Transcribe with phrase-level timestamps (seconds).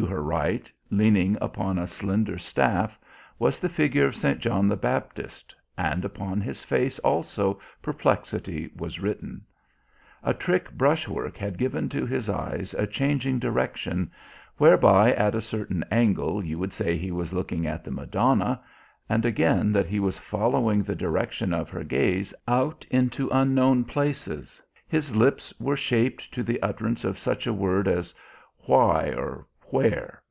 [0.00, 2.98] To her right, leaning upon a slender staff,
[3.38, 4.40] was the figure of St.
[4.40, 9.42] John the Baptist, and upon his face also perplexity was written.
[10.24, 14.10] A trick brushwork had given to his eyes a changing direction
[14.58, 18.60] whereby at a certain angle you would say he was looking at the Madonna,
[19.08, 24.60] and again that he was following the direction of her gaze out into unknown places.
[24.88, 28.12] His lips were shaped to the utterance of such a word as
[28.58, 30.22] "why" or "where."